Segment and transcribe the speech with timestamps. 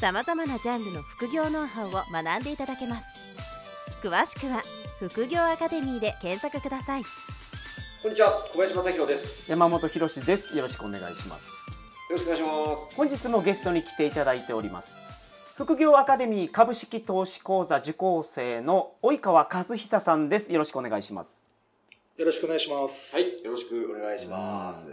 [0.00, 3.06] さまざまなジャンルの副業ノウハウを学んでいただけます
[4.02, 4.62] 詳しくは
[5.00, 7.02] 副業アカデミーで検索ください
[8.00, 9.50] こんにちは、小林正弘です。
[9.50, 10.54] よ山本博です。
[10.54, 11.66] よろしくお願いします。
[12.08, 12.94] ろしくお願いします。
[12.94, 15.02] 本日もゲストに来ていただいております。
[15.56, 20.52] 副業アカデミー株式投資講座受講生の及川和久さんです。
[20.52, 21.48] よろしくお願いします。
[22.16, 23.14] よろしくお願いします。
[23.16, 24.86] はい、よろしくお願いします。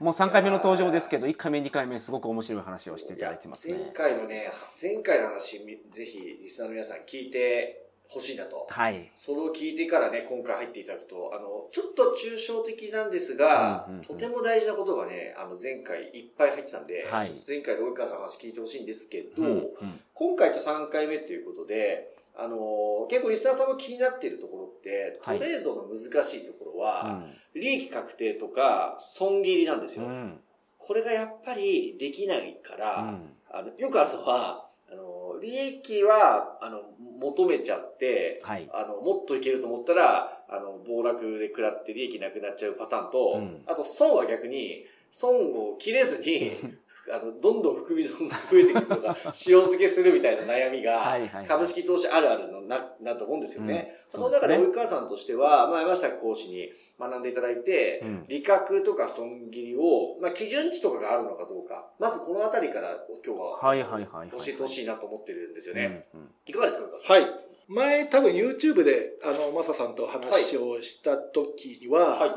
[0.00, 3.92] もう3回目の登場ですけど、1回目、2回目、すごく面白い話をしていただいてます前ね。
[3.94, 4.50] 回のね、
[4.80, 8.66] 前回の話、みぜひリスナーの皆さん聞いてほしいなと。
[8.70, 9.12] はい。
[9.14, 25.38] それを聞いてからね、今回入っていただくと、あの、ちょっと抽象的なんですが、うんうんうんとても大事なことがね、あの、前回いっぱい入ってたんで、はい前回の及川さんの話聞いてほしいんですけど、うんうん今回と3回目ということで、あの結構リスナーさんも気になっているところって、トはい。
[25.38, 27.22] レードの難しいところは、
[27.54, 30.04] う利益確定とか損切りなんですよ。
[30.04, 30.40] んうん。
[30.78, 33.30] これがやっぱりできないから、うん。
[33.52, 36.80] あのよくあるのは、あの利益はあの
[37.18, 38.68] 求めちゃって、はい。
[38.72, 43.62] あのもっといけると思ったらあの暴落で食らって利益なくなっちゃうパターンと、うん。
[43.66, 46.52] あと損は逆に損を切れずに
[47.12, 53.94] あのどんどん含み損が増えていくのが塩漬けするみたいな悩みがはいはいはい株式投資あるあるのななと思うんですよね。
[53.94, 66.06] うんその中で及川さんとしては、まあ、山下講師に学んでいただいて、うん利確とか損切りを、まあ、基準値とかがあるのかどうか、まずこのあたりから今日ははいはいはいはい教えてほしいなと思ってるんですよね。
[66.14, 67.12] うんうんいかがですか、及川さん？
[67.12, 67.40] はい。
[67.68, 72.30] 前多分 YouTube であのマサさんと話をした時には、はい。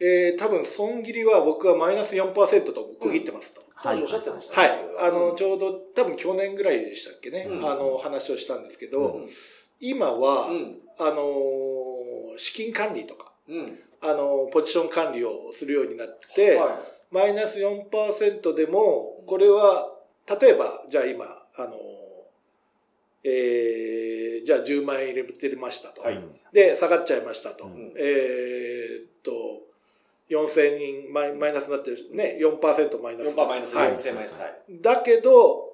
[0.00, 2.34] えー多分損切りは僕はマイナス4%
[2.72, 3.61] と区切ってますと。
[3.82, 4.70] 当時おっしゃってましたはい。
[4.70, 4.76] ね。
[5.00, 9.28] あの、ちょうど多分去年ぐらいでしたっけね、うんあの話をしたんですけど、うん
[9.84, 10.78] 今は、うん。
[10.98, 13.78] あのー資金管理とか、うん。
[14.00, 19.92] あのポジション管理をするようになって、はマイナス4%でも、これは、
[20.40, 21.26] 例えば、じゃあ今、
[21.56, 21.76] あの、
[23.24, 26.02] えー、じゃあ10万円入れてましたと。
[26.02, 26.20] はい
[26.52, 27.64] で、下がっちゃいましたと。
[27.64, 29.32] うんえーっと、
[30.32, 33.18] 4000人マイマイナスになってるね、4%マイい。
[33.18, 33.28] ナス。
[33.34, 34.40] 4%マイナス、はい4000マイナス。
[34.40, 34.54] はい。
[34.80, 35.72] だけど、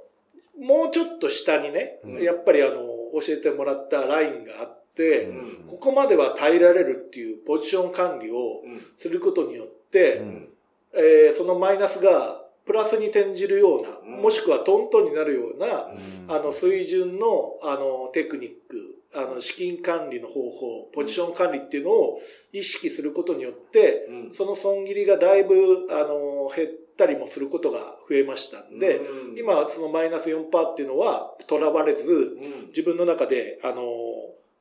[0.59, 8.81] もうちょっと下にね、うんやっぱりあの、教えてもらったラインがあって、うんここまでは耐えられるっていうポジション管理をうん。
[8.97, 10.49] することによって、うん
[10.95, 22.21] えーそのマイナスがプラスに転じるような、うんもしくはトントンになるような、うんあの、水準の、あの、テクニック、あの、資金管理の方法、ポジション管理っていうのを
[22.53, 24.31] 意識することによって、うん。
[24.33, 32.67] その損切りがだいぶ、あの、減ったりもすることが増えましたんで、うん、今はそのマイナス4%っていうのは、とらわれず、うん。
[32.69, 33.83] 自分の中で、あの、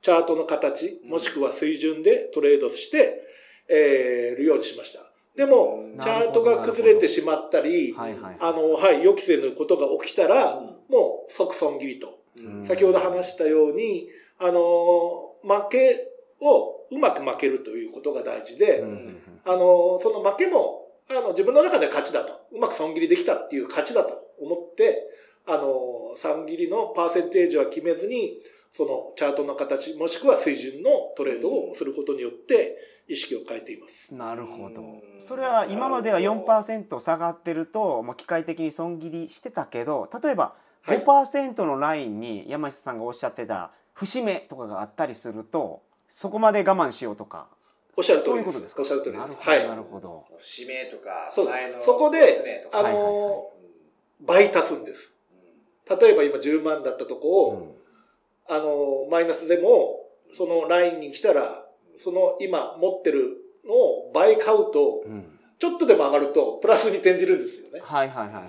[0.02, 3.24] チャートの形、うんもしくは水準でトレードして、
[3.68, 5.02] えーるようにしました。
[5.36, 8.38] でもうん、チャートが崩れてしまったり、はいはい。
[8.40, 12.20] あの、はい、予期せぬことが起きたら、うんもう即損切りと。
[12.38, 14.08] うん先ほど話したように、
[14.40, 16.08] あの、負け
[16.42, 18.84] をうまく負けるということが大事で、
[19.46, 22.48] あの、その負けも、あの、自分の中で勝ちだと。
[22.52, 25.04] うまく損切りできたっていう勝ちだと思って、
[25.46, 32.78] あの、損切りのパーセンテージは決めずに、そのチャートの形、もしくは水準のトレードをすることによって、
[33.08, 34.14] 意識を変えています。
[34.14, 35.22] なるほどうん。
[35.22, 47.48] それは今までは4%下がってると、まあ、機械的に損切りしてたけど例えばはい5%のラインに山下さんがおっしゃってた節目とかがあったりするとそこまで我慢しようとか。
[47.98, 48.36] おっしゃる通りです。
[48.36, 48.82] そういうことですか？
[48.84, 49.22] おっしゃる通りです。
[49.22, 49.68] なるほど、はい。
[49.68, 50.26] なるほど。
[50.38, 52.20] 節目とか、そう前のそこで
[52.72, 53.04] あはいはいはい。
[53.04, 53.50] の、
[54.22, 55.16] 倍足すんです。
[55.90, 57.76] 例えば今10万だったとこを、
[58.48, 60.06] あの、マイナスでも、
[60.36, 61.66] そのラインに来たら、
[62.04, 67.82] その今持ってるのを倍買うと、うんうんちょっとでも上がると、プラスに転じるんですよね。
[67.84, 68.42] はいはいはいは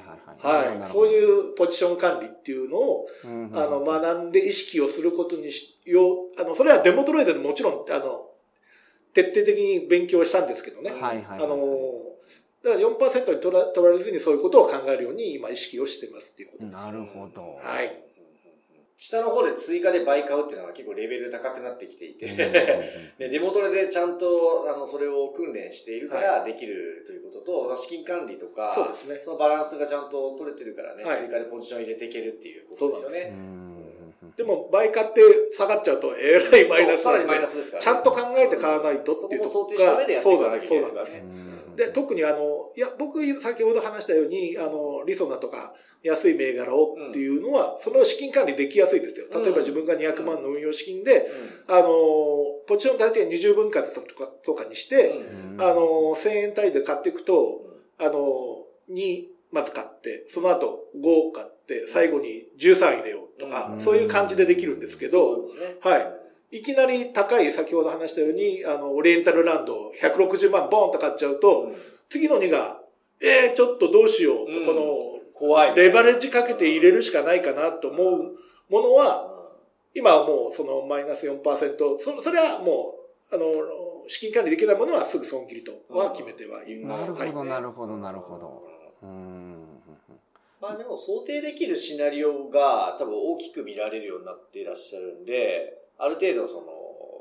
[0.70, 0.88] いはい。
[0.90, 6.40] そうう、いうポジション管理っていうのを、うんうんあの、学んで意識をすることにしよう。
[6.40, 8.28] あの、それはデモトレードでもちろん、あの、
[9.14, 10.90] 徹底的に勉強したんですけどね。
[10.90, 11.56] はいはいはいあの、
[12.62, 16.76] だから4%に取ら取られずにそういうことを考えるように今意識をしてますっていうことです。
[16.76, 18.04] なるほどはい。
[19.00, 22.36] 下の方で追加で倍買うっていうのは結構レベル高くなってきていて、うん
[23.16, 29.20] で、デモトレでちゃんと、あの、それを訓練しているからできるということと、まあ資金管理とか、そうですね。
[29.24, 33.24] そのバランスがちゃんと取れてるからね、はい追加でポジション入れていけるっていうことですようね。
[33.30, 33.68] ん
[34.36, 35.20] でも倍買って
[35.52, 37.84] 下がっちゃうとえらいマイナスそうさらにマイナスですからね。
[37.84, 40.70] ちゃんと考えて買わないとっていうとこ定した上です、そうです。
[40.70, 41.22] ね。
[41.78, 45.72] で、特にあの、いや、僕、先ほど話したように、あの、リソナとか、
[46.02, 49.26] 安い銘柄をっていうのは、その資金管理できやすいですよ。
[49.32, 51.30] 例えば自分が200万の運用資金で、
[51.66, 51.86] あの、
[52.66, 55.56] ポジション大体20分割とかとかにして、うん。
[55.58, 57.62] あの、1000円単位で買っていくと、
[57.96, 63.84] あの、2まず買って、その後5買って、最後に13入れようとか、うん。
[63.84, 65.76] そういう感じでできるんですけど、ね。
[65.80, 66.27] はい。
[66.50, 71.70] いきなり高い、先ほど話したように、あの、オリエンタルランド160万ボーンと買っちゃうと、
[72.08, 72.80] 次の2が、
[73.20, 75.70] えー、ちょっとどうしようと、うんこ怖い。
[75.70, 78.38] の、レバレッジかけて入れるしかないかなと思う
[78.70, 79.34] ものは、
[79.94, 81.42] 今はもうそのマイナス4%、
[81.98, 82.94] そそれはも
[83.30, 83.44] う、あの、
[84.06, 87.12] 資金管理できないものはすぐ損切りとは決めてはいうんます。
[87.12, 88.62] はいなるほど、なるほど、なるほど。
[89.02, 89.66] うん。
[90.60, 96.78] まあでも想定できるシナリオが多分大きく見られるようになっていらっしゃるんで、ある程度その、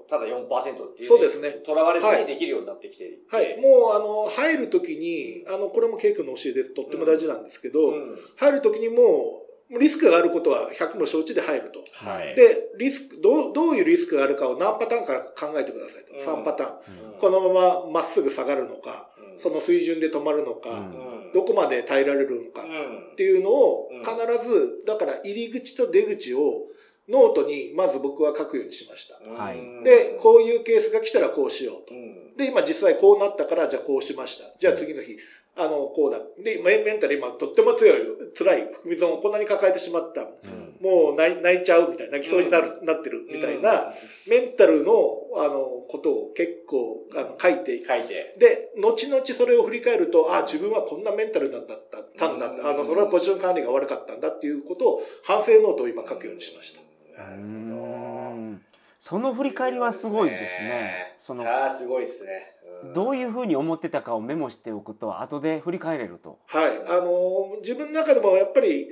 [0.10, 3.60] ただ4%っていう、そうですね囚われずはいにできるようになってきていて、はい。
[3.60, 6.74] もう、あの、入るときに、あの、これもケイ君の教えです。
[6.74, 11.84] とっても大事なんですけど、うん入るときにもう、リスクがあることは100も承知で入ると。
[11.92, 12.36] はい。
[12.36, 16.14] で、リスク、どう、どういうリスクがあるかを何パターンから考えてくださいと。
[16.14, 17.12] うん3パターン。
[17.12, 20.90] うんこのまままっすぐ下がるのか、うんその水準で止まるのか、
[21.34, 24.16] どこまで耐えられるのかうんっていうのをうん必
[24.48, 26.68] ず、だから入り口と出口を
[27.10, 29.16] ノートにまず僕は書くようにしました。
[29.16, 31.98] はいで、こういうケースが来たらこうしようとう。
[31.98, 34.46] んで、今実際こうなったから、じゃあこうしました。
[34.60, 35.18] じゃあ次の日、
[35.56, 36.20] あの、こうだ。
[36.44, 38.02] で、メメンタル今とっても強い、
[38.38, 40.22] 辛い含み損をこんなに抱えてしまった。
[40.22, 43.94] うんもう泣い泣いちゃうみたいな、泣きそうになる、なってるみたいな、
[44.28, 44.92] メンタルの、
[45.36, 48.36] あの、ことを結構、あの、書いて、書いて。
[48.38, 56.87] で、後々それを振り返ると、あ、自分はこんなメンタルなんだった、たんだうんあの、それはポジション管理が悪かったんだっていうことを、反省ノートを今書くようにしました。
[57.18, 57.38] なう。
[57.38, 58.62] ん
[59.00, 61.14] その振り返りはすごいですね。
[61.18, 62.56] そのああ、すごいですね。
[62.94, 66.40] どういいうふうに思ってたかをメモしておくと後で振り返れると。
[66.48, 66.72] はい。
[66.88, 68.88] あの、自分の中でもやっぱり、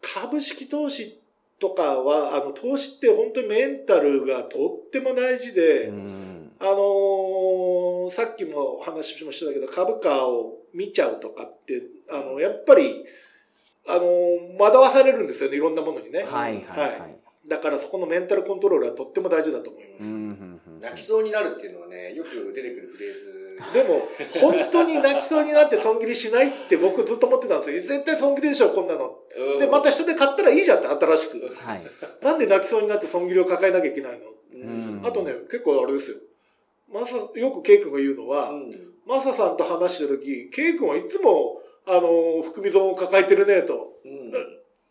[0.00, 1.20] 株式投資
[1.58, 13.04] とかは、あの、投資って本当にメンタルがとっても大事で、うんあのーさっきも話しましたけど、株価を見ちゃうとかって、あの、やっぱり、
[13.88, 16.22] あのー惑わされるんですよね、いろんなものにね。
[16.22, 17.21] はいはいはい。
[17.48, 20.04] だからそこのメンタルコントロールはとっても大事だと思います。
[20.04, 20.22] うんうんう
[20.70, 23.56] ん泣きそうになるっていうのはね、よく出てくるフレーズ。
[23.72, 24.08] でも、
[24.40, 27.80] 本当に泣きそうになって損切りしないって僕ずっと思ってたんですよ。
[27.80, 29.16] 絶対損切りでしょ、こんなの。
[29.36, 31.54] うんで、また下で買ったらいいじゃんって、新しく。
[31.54, 31.82] はい。
[32.20, 34.26] なんで泣きそうになって損切りを抱えなきゃいけないの？
[34.54, 36.16] うんあとね、結構あれですよ。
[36.92, 38.70] まさ、よくケイ君が言うのは、うん
[39.06, 43.94] マサさんと話してる時、ケイ君はいつも、あの、含み損を抱えてるね、と。
[44.04, 44.32] うん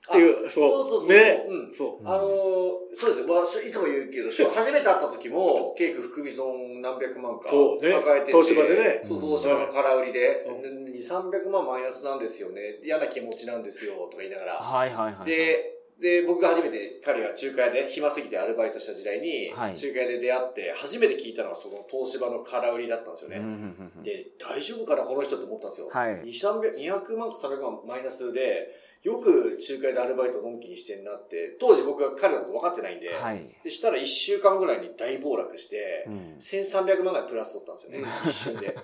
[0.09, 0.69] っていう、あそう。
[0.69, 1.45] そうそうそうね。
[1.47, 2.07] うんそう。
[2.07, 14.53] あのーそうですよ、まあ、しいつも言うけど、し初めて会った時も、ケイク含み損何百万かそうね抱えてて、東芝でねそう、うん東芝の空売りで、う2、300万マイナスなんですよね、嫌な気持ちなんですよ、とか言いながら。
[14.55, 15.25] はいはいはい。
[15.25, 23.37] で、で、僕が初めて彼が仲介で、暇すぎてアルバイトした時代に、はい仲介で出会って、初めて聞いたのがその東芝の空売りだったんですよね。
[23.37, 25.89] うんうんうんうんで、大丈夫かな、この人って思ったんですよ。
[25.89, 28.67] はい2、300 200万か300万マイナスで、
[29.03, 33.49] よく仲介でアルバイトのんきにしてんなって、当時僕は彼のこと分かってないんで、はい。
[33.63, 38.77] でしたら1週間ぐらいに大暴落して、うん1300万ぐらいプラス取ったんですよね、一瞬で。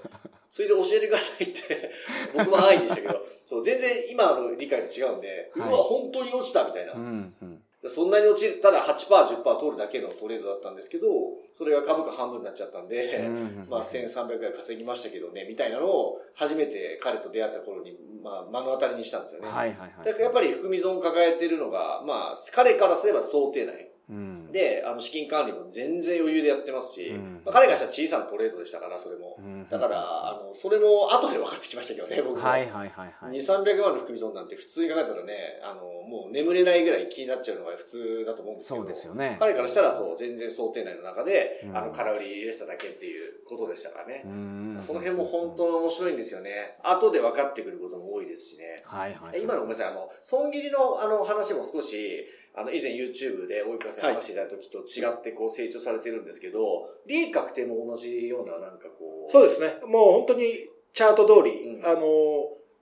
[0.49, 1.91] それで教えてくださいって、
[2.33, 6.93] 僕も愛でしたけど、そう、全然今の理解と違うんで、はいうわ、本当に落ちたみたいな。
[6.93, 7.56] うんうん
[7.89, 11.07] そんなに落ちる、ただ8%、10%取るだけのトレードだったんですけど、
[11.53, 19.47] それが株価半分になっちゃったんで、うんうんまあ1300円稼ぎましたけどね、みたいなのを初めて彼と出会った頃に、まあ目の当たりにしたんですよね。
[19.47, 20.05] はいはいはい。
[20.05, 23.91] だからやっぱり含み損を抱えてるのが、まあ彼からすれば想定内。
[24.09, 29.41] うん、で、あの資金管理も全然余裕でやってますし、うんまあ、彼がしたら小さなトレードでしたから、それもう。
[29.41, 32.45] んだから、あの、それの後で分かってきましたけどね、僕も。
[32.45, 33.37] はいはいはいはい。
[33.37, 38.81] 2、300万の含み損なんて普通に考えたらね、あの、もう眠れないぐらい気になっちゃうのが普通だと思うんですけど。
[38.81, 39.35] そうですよね。
[39.39, 44.27] 彼からしたらそう、全然想定内の中で、うんあの、空売り入れてただけっていうことでしたからねう。
[44.29, 46.77] んその辺も本当に面白いんですよね。
[46.83, 48.75] 後で分かってくることも多いですしね。
[48.83, 49.41] はいはいはい。
[49.41, 52.25] 今のごめんなさい、あの、損切りのあの話も少し、
[52.57, 59.31] あの、以前 YouTube で大川さんに話していた時と違ってこう成長されてるんですけど、利益確定も同じようななんかこう。
[59.31, 59.75] そうですね。
[59.85, 62.01] もう本当にチャート通り、うんあの、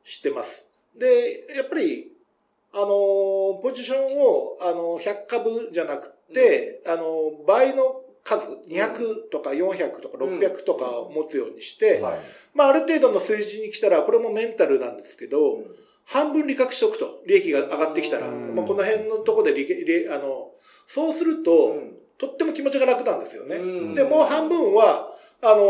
[0.05, 0.65] 知ってます。
[0.95, 2.09] で、やっぱり、
[2.71, 2.87] あの、
[3.61, 12.19] ポジションを、あの、100株じゃなくて、あの、倍の数、200とか400とか600とかを持つようにして、はい。
[12.53, 18.55] まあ、ある程度の数字に来たら、これもメンタルなんですけど、うん半分利確しとくと、利益が上がってきたら、うん。
[18.55, 20.51] まあ、この辺のところで利利あの、
[20.87, 21.75] そうすると、
[22.17, 23.57] とっても気持ちが楽なんですよね。
[23.57, 23.95] うん。
[23.95, 25.63] で、もう半分は、あのー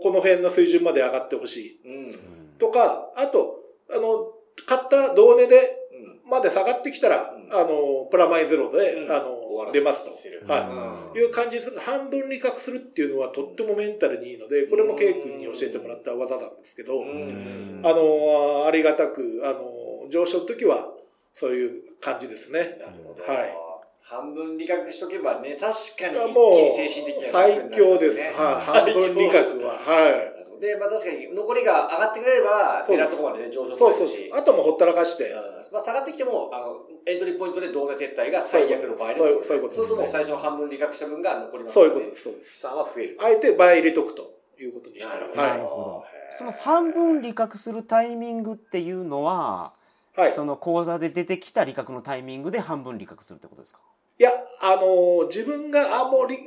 [0.04, 1.78] の辺の水準まで上がってほしい。
[1.84, 2.56] うん。
[2.58, 3.56] とか、あと、
[3.90, 4.32] あの、
[4.66, 6.30] 買った同値で、うん。
[6.30, 7.52] まで下がってきたら、うん。
[7.52, 9.12] あの、プラマイゼロで、うん。
[9.12, 10.10] あの、終わら出ますと。
[10.52, 10.74] はうん。
[10.76, 10.93] い。
[11.18, 11.78] いう感じでする。
[11.78, 20.92] 半分利確するっていうのはとってもメンタルにいいので、これも K 君に教えてもらった技なんですけど、うんあの、ありがたく、あの、上昇の時は、
[21.34, 22.76] そういう感じですね。
[22.78, 23.22] なるほど。
[23.24, 23.54] はい。
[24.00, 28.20] 半分理覚しとけばね、確かに一気もに精神的にう、は楽にな最強です。
[28.20, 28.34] はい。
[28.62, 29.72] 半分利確は。
[29.78, 30.33] はい。
[30.60, 34.30] で、まあ確かに残りが上がってくれれば、狙ったところまでね、上昇そうそうそうするし。。
[34.32, 35.38] あともほったらかして、うん
[35.72, 42.22] まあ、下がってきても、あの、エントリーポイントで同値撤退が最悪の場合でもそういうそういうことそうするともう最初の半分利確した分が残りますそういうことです。
[42.24, 42.54] そうです。
[42.54, 43.18] 資産は増える。
[43.20, 45.34] あえて倍入れとくということにしてる。
[45.36, 46.04] なるほど。
[46.30, 49.74] その半分利確するタイミングっていうのは、
[50.16, 50.20] い。
[50.20, 50.32] はい。
[50.32, 53.80] その口座で出てきた利確のタイミングで半分利確するってことですか？
[54.18, 54.30] いや、
[54.60, 56.38] あのー自分が、あ、もうり、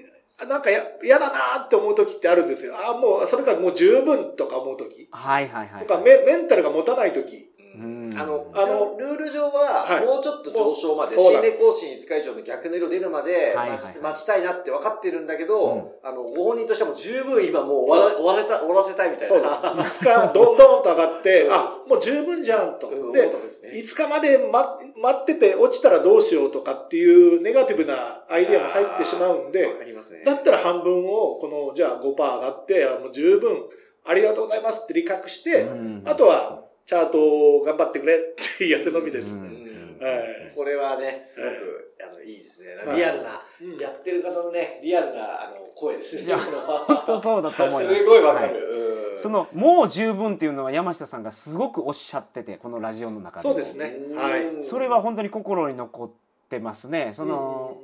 [0.45, 2.75] なんかや、嫌だなーって思う時ってあるんですよ。
[2.77, 5.07] あ、もう、それからもう十分とか思う時。
[5.11, 7.46] はいはいはい、とか、メメンタルが持たない時
[8.19, 10.05] あの、あのルール上はは、い。
[10.05, 15.91] もうちょっと上昇まで、新年更新5日以上の逆の色出るまではいはい待ち待ちたいなって分かってるんだけど、うん。
[16.03, 19.73] あの、ご本人としても十分今もう終わら終わらせた、終わらせたいみたいそうな。
[19.75, 20.03] です。
[20.03, 21.53] 5日、どんどんと上がってう、ん。
[21.53, 22.87] あ、もう十分じゃんと。
[22.87, 23.71] うんで思ったんですね。
[23.73, 30.23] 5日まで待待ってて落ちたらどうしようとかっていうネガティブなアイデアも入ってしまうんでわ、かりますね。
[30.25, 33.63] だったら半分を、この、じゃあ5%上がって、あもう十分、
[34.05, 36.03] ありがとうございますって理覚して、うん。
[36.05, 37.19] あとは、チャート
[37.57, 38.15] を頑張ってくれ。
[38.15, 38.17] っ
[38.57, 39.25] てやるのみです。
[39.25, 39.31] ね。
[39.31, 40.05] うん。
[40.05, 40.53] はい。
[40.55, 42.75] これはね、すごく、あの、いいですね。
[42.75, 46.21] はいリアルな、うんやってる方のね、リアルな、あの、声ですね。
[46.21, 47.99] いや本当そうだと思います。
[47.99, 48.53] すごいわかはい。
[48.53, 49.11] る。
[49.11, 49.19] うん。
[49.19, 53.95] そのもう十分っていうのは山下さんがすごくおっしゃっててこのラジオの中でそうですね。
[54.15, 54.63] はい。
[54.63, 56.11] それは本当に心に残っ
[56.49, 57.09] てますね。
[57.13, 57.77] その、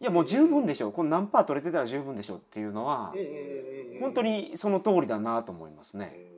[0.00, 0.92] いやもう十分でしょう。
[0.92, 3.12] この何パー取れてたら十分でしょうっていうのは
[4.00, 6.35] 本当にその通りだなと思いますね、うん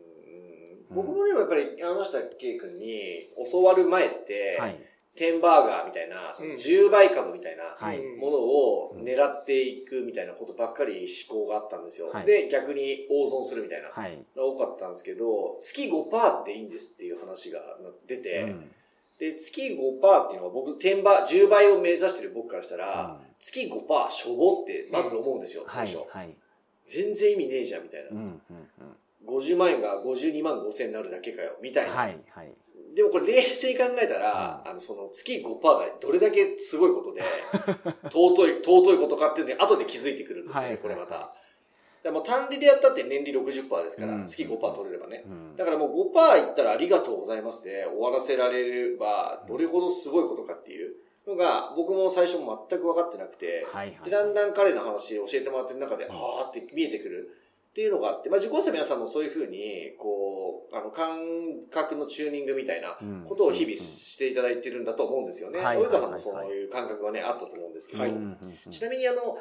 [0.91, 4.81] 僕もでもやっぱり山下圭君に教わる前って、はい。
[5.19, 6.55] テンバーガーみたいな、そのうん。
[6.55, 7.77] 10倍株みたいな
[8.21, 12.09] ものを狙っていくみたいなことばっかり思考があったんですよ。
[12.11, 12.27] はい。
[12.27, 13.89] で、逆に大損するみたいな。
[13.89, 17.61] はい、多かったんですけど、月5%でいいんですっていう話が
[18.07, 18.71] 出て、うん。
[19.19, 23.27] で、月5%っていうのは僕、10倍、10倍を目指してる僕からしたら、うん。
[23.41, 26.09] 月5%しょぼってまず思うんですよ、はい最初。
[26.09, 26.33] はい。
[26.87, 28.11] 全然意味ねえじゃん、みたいな。
[28.11, 28.41] うんうんうん
[29.27, 31.93] 50万円が52万5千になるだけかよ、みたいな。
[31.93, 32.53] はいはい。
[32.95, 37.23] でもこれ冷静に考えたら、あの、その月5%がどれだけすごいことで、
[38.11, 41.09] 尊い、尊いことかっていうのに後で気づいてくるんですよね、はいこれまた。
[41.15, 41.35] だか
[42.05, 45.25] らもう単利でやったって年利60%ですから、うん月5%取れればね。
[45.27, 50.95] うんだからもう5%いったらありがとうございますで終わらせられれば、どれほどすごいことかっていう
[51.27, 53.67] のが、僕も最初全く分かってなくて、
[54.05, 56.13] でだんだん彼の話を教えてもらってる中で、うん。
[56.13, 57.31] あーって見えてくる
[57.79, 63.25] っていうのがあって、まあ受講生の皆さんもそういうふうに、こう、あの、感覚のチューニングみたいなうん。
[63.25, 65.61] ことを日々していただいてるんだと思うんですよね。
[65.61, 65.79] はい。
[65.79, 68.73] 及川さんもはいそういう感覚がね、あったと思うんですけど、はいうんうんうん。
[68.73, 69.39] ちなみにあの、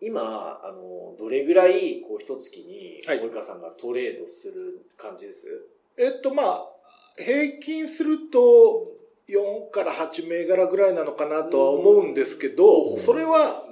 [0.00, 3.20] 今、あの、どれぐらい、こう、一月に、はい。
[3.22, 5.48] 及川さんがトレードする感じです？
[5.98, 6.68] えっと、まあ、
[7.16, 8.86] 平均すると、
[9.28, 12.98] 4から8銘柄ぐらいなのかなとは思うんですけうど、ん。
[13.00, 13.64] それは、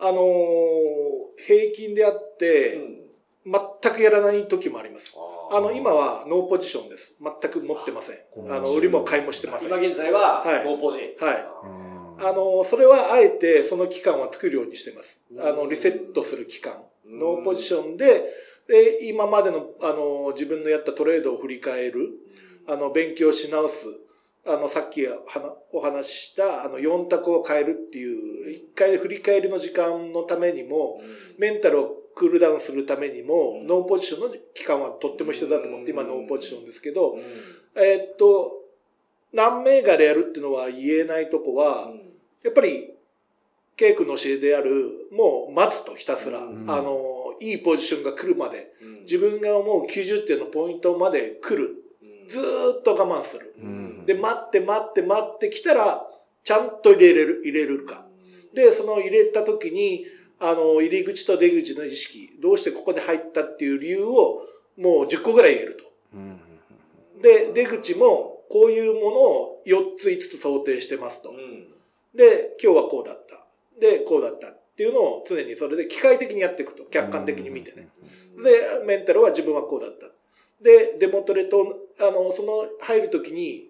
[0.00, 2.89] あのー平均であって、うん
[3.82, 5.16] 全くやらない時もあります。
[5.50, 7.16] あの、今はノーポジションです。
[7.20, 8.16] 全く持ってません。
[8.50, 9.68] ああの、売りも買いもしてません。
[9.68, 10.98] 今現在ははいノーポジ。
[10.98, 11.90] うん
[12.22, 15.18] あの、それはあえてその期間は作るようにしてます。
[15.32, 16.74] うんあの、リセットする期間。
[17.04, 18.06] うんノーポジションで、
[18.68, 22.10] で、今までの、あの、自分のやったトレードを振り返る。
[22.68, 23.86] あの、勉強し直す。
[24.46, 25.06] あの、さっき
[25.72, 31.00] お話しした、あの、4択を変えるっていう、一回で振り返りの時間のためにも、
[31.38, 33.66] メンタルをクールダウンするためにも、うん。
[33.66, 37.20] ノーポジションの期間はとっても必要だと思って、今ノーポジションですけど、うん。
[37.82, 38.52] えーっと、
[39.32, 41.90] 何銘柄やるっていうのは言えないとこは、
[42.44, 42.92] やっぱり、
[43.78, 46.70] ケイ君の教えである、もう待つとひたすら、うん。
[46.70, 49.00] あの、いいポジションが来るまで、うん。
[49.04, 51.74] 自分が思う90点のポイントまで来る。
[52.02, 52.28] うん。
[52.28, 52.42] ずー
[52.80, 53.54] っと我慢する。
[53.62, 54.04] うん。
[54.04, 56.06] で、待って待って待ってきたら、
[56.44, 58.04] ちゃんと入れれる、入れるか。
[58.52, 60.04] で、その入れた時に、
[60.40, 64.46] あの、入り口と出口の意識、どうしてここで入ったっていう理由を、
[64.78, 65.84] もう10個ぐらい言えると。
[66.14, 66.40] うん
[67.22, 71.32] で、出口も、こういうものを4つ5つ想定してますとう。
[71.34, 71.68] ん
[72.14, 73.44] で、今日はこうだった。
[73.78, 76.84] で、こうだったっていうのを常にそれで機械的にやっていくと。
[76.86, 77.88] 客観的に見てね。
[78.42, 80.06] で、メンタルは自分はこうだった。
[80.62, 83.68] で、デモトレと、あの、その入るときに、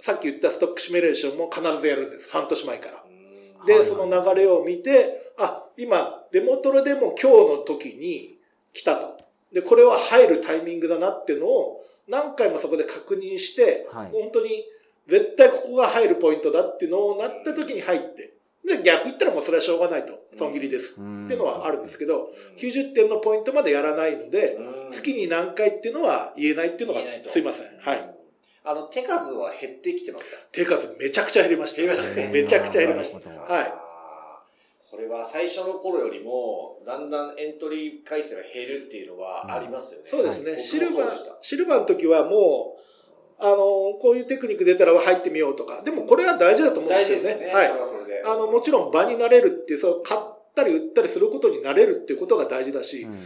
[0.00, 2.30] さっき言ったストックシミュレーションも必ずやるんです。
[2.30, 3.04] 半年前から。
[3.04, 8.38] うんで、はいその流れを見て、あ、今、デモトレでも今日の時に
[8.72, 9.18] 来たと。
[9.52, 14.64] で、これは入るタイミングだなっていうのを何回もそこで確認して、はい本当に
[15.08, 18.34] 絶対ここが入るポイントだっていうのをなった時に入って、
[18.64, 20.12] で、逆言ったらもうそれはしょうがないと。
[20.38, 20.94] 損切りです。
[21.00, 27.66] うんっていうのはあるんですけど、90点のポイントまでやらないので、うん月に何回っていうのは言えないっていうのがすいません。
[27.80, 28.14] はい。。
[28.64, 30.36] あの、手数は減ってきてますか？
[30.52, 31.78] 手数めちゃくちゃ減りました。
[31.78, 33.28] 減りましたねめちゃくちゃ減りました。
[33.28, 33.91] はい。
[34.92, 40.06] これは最初の頃よりも、だんだんエントリー回数が減るっていうのはありますよね。
[40.06, 40.58] そうですね。
[40.58, 45.80] シルバーシルバーの時はもう、あの、こういうテクニック出たら入ってみようとか。
[45.80, 47.36] でもこれは大事だと思うん大ですよね。
[47.36, 48.22] 事ですよね。
[48.22, 48.34] はい。
[48.34, 50.20] あの、もちろん場になれるっていう、そう、買っ
[50.54, 53.18] たり売ったりすることになれるっていうことが大事だし、うん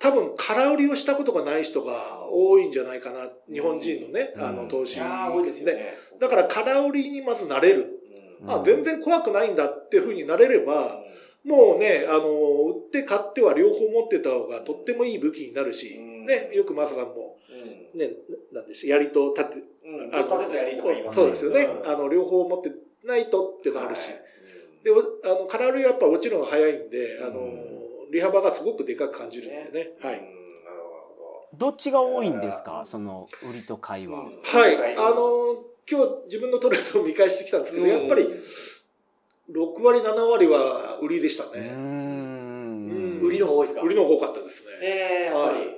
[0.00, 3.28] 多分空売りをしたことがない人が多いんじゃないかな。
[3.52, 5.94] 日本人のね、うんあの、投資いやー多いですよね。
[6.18, 7.99] だから空売りにまずなれる。
[8.46, 11.02] あ、全然怖くないんだっていうふうになれれば、
[11.44, 12.22] もうね、あの、
[12.68, 17.38] 売って買っては両方持ってた方がとってもいい武器になるし、うんね、よくマサさんも、
[17.94, 18.00] うん。
[18.00, 18.10] ね、
[18.52, 19.62] なんでしょう、槍と盾、う
[20.06, 20.14] ん。
[20.14, 21.62] あの立てとやりとか言いますそうですよね。
[21.62, 22.70] うんあの、両方持って
[23.04, 24.08] ないとってのあるし。
[24.10, 24.20] はい
[24.82, 29.90] で、おあの、空売りはやっぱ落ちるのが早いんで、あのうん、利幅がすごくでかく感じるんでね。
[30.00, 30.18] はい。
[30.18, 30.80] うんなる
[31.50, 32.80] ほどっちが多いんですか？
[32.86, 34.96] その売りと買いは、うんはい。
[34.96, 38.28] あの、今日自分のトレードを見返してきたんですけど、やっぱり
[39.50, 41.68] 6割、7割は売りでしたうーね。
[41.70, 43.20] ん。
[43.20, 43.82] 売りの方が多いですか？
[43.82, 44.70] 売りの方が多かったですね。
[44.82, 44.86] え
[45.22, 45.58] えやっぱり。
[45.58, 45.76] はい。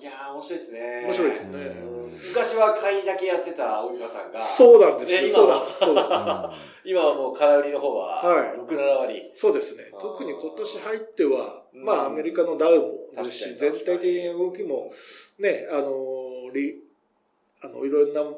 [0.00, 1.02] いやー面白いですね。
[1.04, 1.58] 面白いですね。
[1.58, 2.10] うん。
[2.28, 5.20] 昔は買いだけやってた大塚さんが、そうなんですよ。
[5.20, 5.66] ね今は？
[5.66, 6.60] そうなんです。
[6.84, 8.56] 今はもう空売りの方は、はい。
[8.56, 9.30] 6、7割。
[9.34, 9.90] そうですね。
[10.00, 11.84] 特に今年入っては、うん。
[11.84, 14.90] まあアメリカのダウもですし、全体的な動きも、
[15.38, 16.80] ね、あの、リ
[17.62, 18.36] あの、いろんな、うん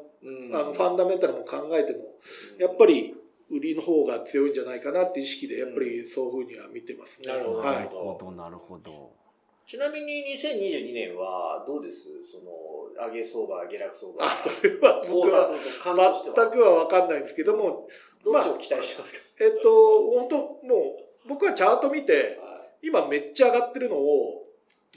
[0.53, 2.15] あの、ファンダメンタルも考えても、
[2.57, 3.15] やっぱり、
[3.51, 7.27] 売りの方が強いんじゃないかなって意識で、やっぱりそういうふうには見てますね。
[7.27, 7.89] なるほどはいなる。
[7.89, 9.11] ほどなるほど
[9.67, 12.07] ちなみに2022年はどうです？
[12.23, 14.25] その、上げ相場、下落相場。
[14.25, 15.49] あ、それは僕は。
[15.49, 17.87] 全くは分かんないんですけども、
[18.23, 22.53] どっちを期待してますか、えっと、本当もう、僕はチャート見て、はい
[22.85, 24.45] 今めっちゃ上がってるのを、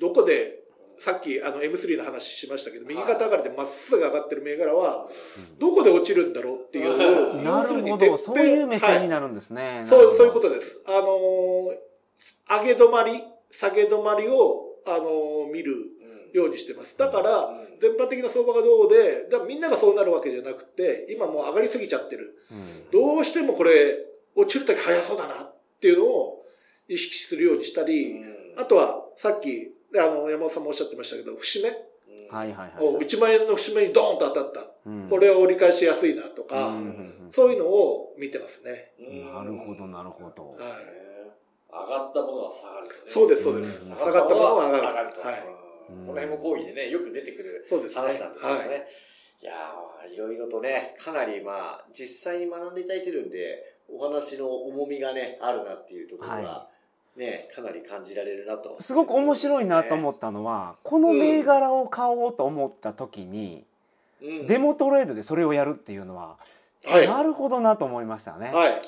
[0.01, 0.66] どこで、
[0.99, 5.09] さっきあの M3 の話しましたけど、右肩上がりでまっすぐ上がってる銘柄は、
[5.59, 8.17] どこで落ちるんだろうっていう、うんなるほど。
[8.19, 10.81] そういう目線になるんですね、はいそう、そういうとことです。
[10.87, 11.77] あのー
[12.49, 15.87] 上げ止まり、下げ止まりを、あのー見るうん
[16.33, 16.97] ようにしてます。
[16.99, 17.67] だから、うん。
[17.81, 22.39] 全般的な相場がどうで、だみんながそうなるわけじゃなくて、今もう上がりすぎちゃってる。
[22.93, 23.99] どうしてもこれ、
[24.35, 26.45] 落ちるとき早そうだなっていうのを
[26.89, 28.17] 意識するようにしたり、
[28.57, 34.61] あとは、さっき、あの、山本さんもおっしゃってましたけど、節目うんはいはいはいを1万円の節目にドーンと当たった。
[34.87, 38.93] うんこれは折り返しやすいなとうか、んうんそういうのを見てますね。
[38.99, 40.61] うんなるほどなるほどはい。
[41.71, 42.87] 上がったものは下がる。
[43.09, 43.91] そうです、そうです。
[43.91, 45.11] うん下がったものは上がる。
[45.13, 45.21] と。
[45.21, 45.45] はい。
[45.91, 48.01] うんこの辺も講義でね、よく出てくるそうですね。
[48.01, 48.69] 話なんですけどね。
[48.69, 48.89] はい。
[49.43, 56.71] い、やーいろいろとね、かなりまあ、実際に学んでいただいてるんで、お話の重みがね、あるなっていうところがは、
[57.17, 58.77] ね、かなり感じられるなと。
[58.81, 66.37] すごく面白いなと思ったのはこの銘柄を買おうと思った時に、うんデモトレードでそれをやるっていうのは、
[66.87, 67.07] はい。
[67.07, 68.51] なるほどなと思いましたね。
[68.51, 68.81] はい。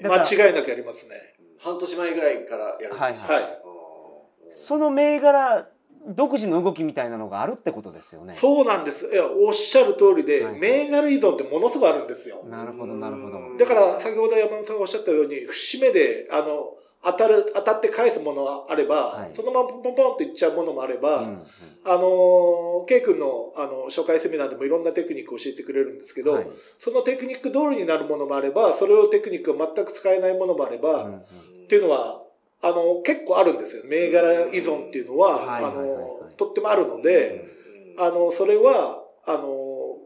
[0.00, 1.34] 間違いなくやりますね。
[1.58, 5.66] 半年前ぐらいからやるんですよはいはいうんその銘柄
[6.08, 8.32] 独自の動きみたいなのがあるってことですよね。
[8.34, 9.06] そうなんです。
[9.06, 12.44] いや、おっしゃる通りで、はい銘柄依存ってものすごいあるんですよ。
[12.48, 13.38] なるほどなるほど。
[13.38, 16.75] うんだから、先ほど山本さんがおっしゃったように、節目で、あの、
[17.06, 19.32] 当たる、当たって返すものがあれば、はい。
[19.34, 21.46] そのままポンポンポンっていっちゃうものもあれば、うんうん。
[21.84, 26.46] あの、ケイ君の、あの、初回セミナーでもいろんなテクニックを教えてくれるんですけど、はい。
[26.80, 31.20] そのテクニック通りになるものもあれば、それをテクニックを全く使えないものもあれば、うんうん。
[31.20, 31.22] っ
[31.68, 32.22] ていうのは、
[32.62, 33.82] あの、結構あるんですよ。
[33.84, 37.56] 銘柄依存っていうのは、あの、とってもあるので、うん
[37.98, 39.96] あの、それは、あの、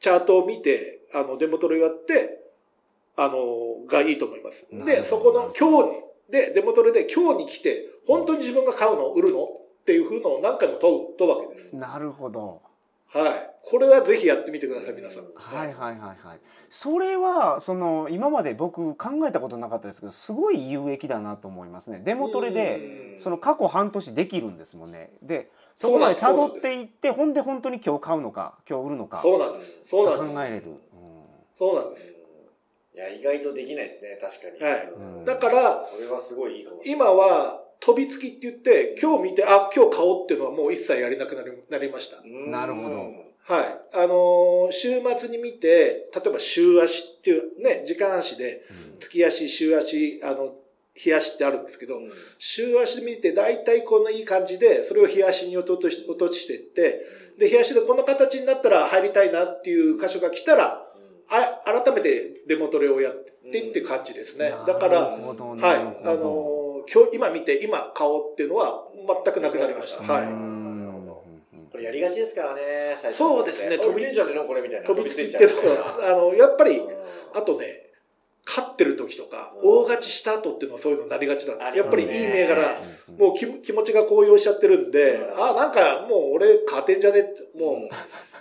[0.00, 2.38] チャートを見て、あの、デモトレをやって、
[3.16, 4.66] あの、がいいと思います。
[4.70, 9.44] で、そこの今日に、で、デモトレで今日に来て、本当に自分が買うの売るの？
[9.44, 9.48] っ
[9.88, 11.74] ていうふうのを何回も問う、問うわけです。
[11.74, 12.60] なるほど。
[13.06, 13.50] はい。
[13.62, 15.24] これはぜひやってみてください、皆さん。
[15.34, 16.40] はいはいはいはい。
[16.68, 22.02] それはその今まで僕考えたことなかったですけどすごい有益だなと思いますね。
[22.04, 25.10] デモトレでうんその過去半年できるんですもんね。
[25.22, 29.80] でそこまで辿っていってほんで本当に今日買うのか今日売るのか考そうなんです。
[29.82, 30.32] そうなんです。
[30.46, 30.64] えれる。
[31.56, 32.14] そうなんです。
[32.94, 34.60] いや、意外とできないですね、確かに。
[34.60, 37.08] はいうんだから、それはすごいいいかもしれない。
[37.08, 42.18] 今は、飛びつきって言って、今日見て、あ、今日買おうっていうのはもう一切やれなくなりなりました。
[42.24, 43.80] うんなるほどはい。
[43.94, 48.62] あのー週末に見て、例えば週足っていうね、時間足で、
[49.00, 50.54] 月足、週足、あの、
[50.94, 57.00] 日足ってあるんですけど、うん週足で見て、大体このいい感じで、それを日足に落とし落としていって、
[57.38, 60.84] で、日足でこの形になったら入りたいなっていう箇所が来たら、
[61.30, 64.52] あ改めてデモトレをやってっていう感じですね。
[64.66, 65.16] だから、はい。
[65.18, 66.58] あのー
[66.90, 68.82] 今日、今見て、今買おうっていうのは
[69.24, 70.10] 全くなくなりました。
[70.10, 70.26] はうい。
[70.28, 70.78] ん
[71.70, 74.86] これやりがちですからね、最初そうですね飛びついちゃうのこれみたいな。
[74.86, 75.42] 飛びついちゃう。
[76.02, 76.88] あの、やっぱり、うん
[77.34, 77.84] あとね、
[78.46, 81.76] 勝ってる時とか、うん大勝ちした後っていうのはそういうのなりがちなんです。
[81.76, 87.88] やっぱりいい銘柄、うんもう気気持ちが高揚しちゃってるんで、うんあ、なんかもう俺勝てんじゃねって、もううん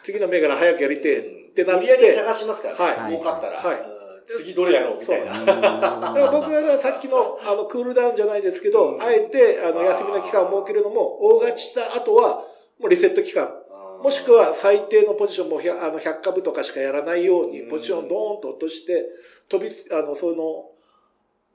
[0.03, 3.11] 次の銘柄早くやりてえってなって、無理やり探しますから、はい。
[3.11, 3.75] 儲かったら、はい。
[3.75, 3.87] うん。
[4.25, 5.39] 次どれやろうみたいな。
[5.39, 5.43] う。
[5.43, 9.01] んだから僕はさっきのあのクールダウンじゃないですけど、うん。
[9.01, 12.43] あえてあの休みの期間を設けるのも、大勝ちした後は
[12.79, 13.49] もうリセット期間。
[14.03, 17.69] もしくは最低のポジションも100あの100株とかしかやらないように、うん。
[17.69, 19.05] ポジションをドーンと落として、
[19.49, 20.69] 飛び、あの、その、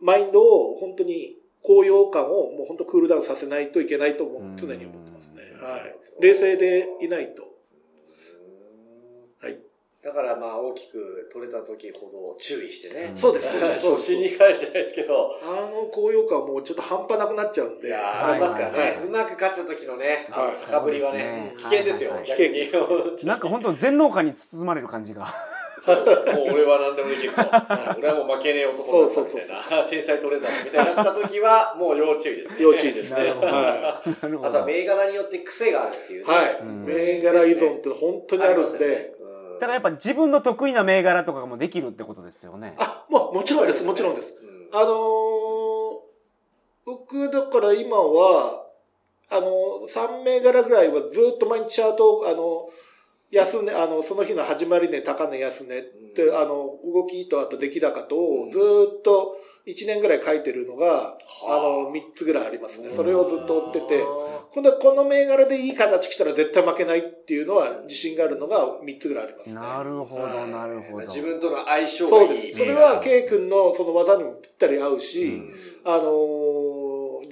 [0.01, 4.25] マインドを本当に高揚感をもう本当クールダウンさせないといけないと
[4.57, 5.43] 常に思ってますね。
[5.55, 5.65] うん。
[5.65, 5.95] はい。
[6.21, 7.52] 冷静でいないと。
[10.05, 10.13] うんはい。
[10.13, 13.13] だからまあ大きく取れた時ほど注意してね。
[13.15, 13.53] そうです。
[13.53, 13.89] そうです。
[13.91, 15.39] 初心に返してないですけど。
[15.43, 17.89] あの高揚感はもうちょっと半端なくなっちゃうんで。
[17.89, 22.71] いやありますからね、はいうまく勝つ時のね、あのはい高ぶりはね、そう危険ですよ、はい逆に。
[23.25, 25.27] なんか本当全能感に包まれる感じが。
[25.79, 26.15] そうもう
[26.53, 27.41] 俺は何でもできると。
[27.99, 29.49] 俺はもう負けねえ男だったみたい
[29.83, 29.89] な。
[29.89, 32.57] 天才トレーダーみたいになった時は、もう要注意ですね。
[32.61, 33.17] 要注意ですね。
[33.19, 34.67] なるほどはなるほあとはど。
[34.67, 36.29] 銘柄によって癖があるっていうい。
[36.29, 36.33] ね。
[36.35, 36.85] はいうん。
[36.85, 39.12] 銘柄依存って本当にあるんで。
[39.63, 42.75] うんだからやっぱ自分の得意な銘柄とかもできるってことですよね。
[42.79, 43.85] あ、もうもちろんです。
[43.85, 44.35] もちろんです。
[44.43, 45.73] うんあのー
[46.85, 48.67] 僕だから今は、
[49.31, 52.69] あの、3銘柄ぐらいはずっと毎日チャートを、あの、
[53.31, 58.59] 安値、あの、その日の始まり値、高値、安値って、うんあの、動きとあと出来高とをず
[58.99, 61.17] っと1年ぐらい書いてるのが、
[61.49, 62.91] あの、3つぐらいありますね。
[62.91, 64.05] それをずっと追ってて、
[64.55, 69.55] 今度はこの銘柄でいい形来たら絶対負けないっていうのは自信があるのが3つぐらいありますね。
[69.55, 71.07] なるほどなるほど。
[71.07, 72.59] 自分との相性がいいそうです。
[72.59, 75.43] それは銘 K 君のその技にもぴったり合うし、柄
[75.85, 76.72] あのー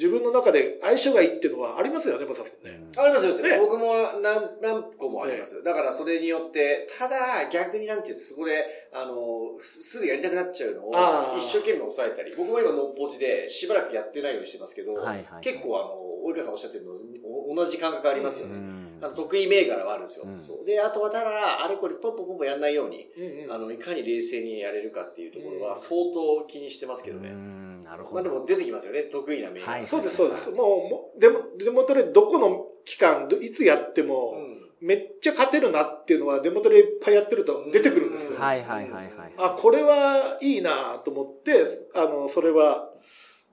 [0.01, 2.81] 自分の中で相性がいいっていうのはありますよね、まさにね。
[2.97, 3.59] ありますよ、ね。
[3.59, 5.63] 僕も何何個もあります。
[5.63, 14.95] だからそれによって、ただ逆になんていうんですそこで、あの、すすぐやりたくなっちゃうのを一生懸命抑えたり、僕も今ノーポジでしばらくやってないようにしてますけど、
[15.43, 18.57] 結構あの、及川さんおっしゃってるのお同じ感覚ありますよね。
[19.01, 20.27] うんあの得意銘柄はあるんですよ。
[20.27, 27.31] うんそうで、あとはただ、あれこれポンポンポンポンやんないように、うんうんあの、いかに冷静にやれるかっていうところはうん相当気にしてますけどうね。
[27.31, 28.15] んなるほど。
[28.17, 29.73] まあでも出てきますよね、得意な銘柄。
[29.73, 30.51] はいそうです、そうです。
[30.51, 38.37] もう、でも、デモトレどこの期間、どいつやっても、うんめっちゃ勝てるなっていうのは、デモトレいっぱいやってると出てくるんですよ。
[38.37, 39.13] うんはいはいはいはい。
[39.37, 41.53] あ、これはいいなと思って、
[41.95, 42.91] あの、それは、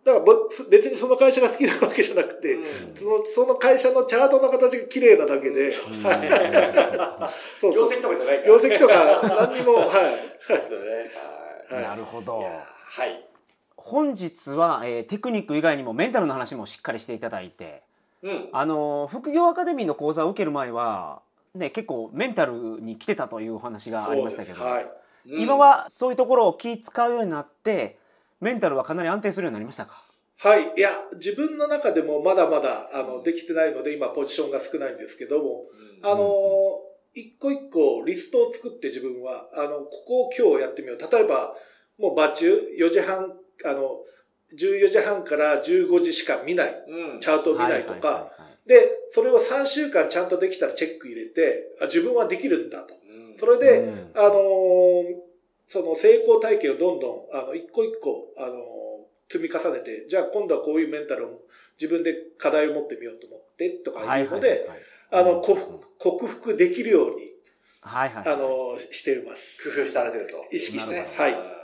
[0.08, 2.96] だからぼ別にその会社が好きなわけじゃなくて、うん。
[2.96, 7.74] そのその会社のチャートの形が綺麗なだけで、そうそう。
[7.74, 8.48] 業績とかじゃないから。
[8.48, 9.90] 業績とか何にも、はい。
[10.40, 10.86] そうですよね。
[11.70, 11.84] はい。
[11.84, 12.40] なるほど。
[12.40, 13.28] はい。
[13.76, 17.84] 本日は、えーテクニック以外にもメンタルの話もしっかりしていただいて、
[18.24, 18.50] うん。
[18.54, 21.22] あの副業アカデミーの講座を受ける前は、
[21.54, 24.88] ね、結構メンタルに来てたというお話がありましたけど、はい。
[25.26, 28.00] 今はそういうところを気使うようになって
[28.42, 30.02] メンタルはかなり安定するようになりましたか？
[30.40, 30.74] はい。
[30.78, 35.66] いや、自分の中でもまだまだ、あの、できてないので、今ポジションが少ないんですけども、
[36.04, 36.80] あの、
[37.16, 40.98] 一個一個リストを作って自分は、あの、ここを今日やってみよう。
[41.00, 41.56] 例えば、
[41.98, 43.34] もう場中、4時半、
[43.66, 44.02] あの、
[44.56, 46.84] 14時半から15時しか見ない。
[46.88, 47.20] うん。
[47.20, 52.96] チャートを見ないとか、はいはいはいはいで、それを3週間ちゃんとできたらチェック入れて、あ自分はできるんだと。
[52.96, 55.27] うんそれで、うんあのー
[55.68, 58.88] その成功体験をどんどん、あの、一個一個、あのー
[59.30, 61.42] 積み重ねて、じゃあ今度はこういうメンタルを
[61.78, 64.70] 自分で課題を持ってみようと思って、とかいうので、
[65.12, 67.16] あの、克服克服できるように、
[67.82, 68.34] はいはいはい。
[68.34, 69.62] あのーしています。
[69.76, 70.46] 工夫されてると。
[70.56, 71.24] 意識してなるほど。
[71.24, 71.34] はい。
[71.34, 71.58] うん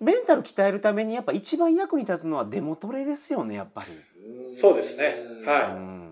[0.00, 5.22] メンタル鍛えるためにやっぱ一番役に立つのはデモトレですよねやっぱり、そうですね。
[5.46, 5.60] は
[6.02, 6.05] い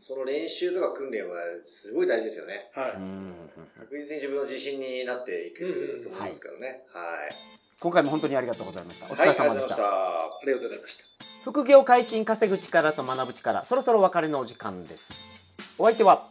[0.00, 2.70] その練習とか訓練はすごい大事ですよね。
[2.74, 2.90] はい。
[2.92, 3.34] うん
[3.78, 6.82] 確実に自分の自信になっていくと思いますからね。
[6.92, 7.36] はい。
[7.78, 11.04] 今回も本当にありがとうございましたお疲はいれ様でした,、ありがとうございまありがとうございました。
[11.44, 15.30] 副業解禁稼ぐ力と学ぶ力そろそろお別れのお時間です
[15.78, 16.28] お相手は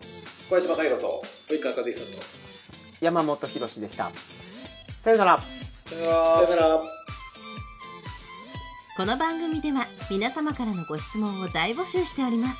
[0.50, 1.24] 小林正宏と。
[1.48, 2.06] 及川和久と。
[3.02, 4.12] 山本博でした
[4.96, 5.44] さようなら
[5.90, 6.82] さよならさよなら。
[8.98, 12.60] この番組では皆様からのご質問を大募集しております